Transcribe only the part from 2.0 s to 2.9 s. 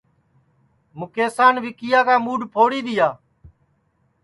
کا مُوڈؔ پھوڑی